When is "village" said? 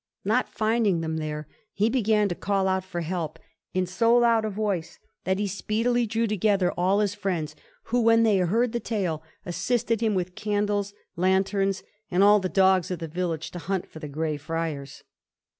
13.07-13.51